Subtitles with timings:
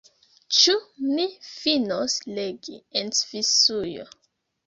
[0.59, 0.73] Ĉu
[1.17, 4.09] ni finos legi „En Svisujo“?